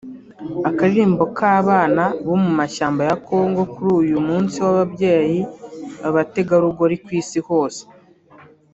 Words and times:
Akaririmbo 0.69 1.23
k’abana 1.37 2.03
bo 2.27 2.35
mu 2.43 2.51
mashyamba 2.59 3.01
ya 3.09 3.15
Kongo 3.27 3.61
kuri 3.73 3.89
uyu 4.01 4.17
munsi 4.27 4.55
w’ababyeyi 4.63 5.39
b’abategarugori 6.01 6.95
ku 7.03 7.09
isi 7.21 7.39
hose 7.47 7.81